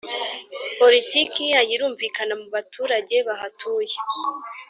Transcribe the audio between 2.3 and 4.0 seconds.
mubaturage bahatuye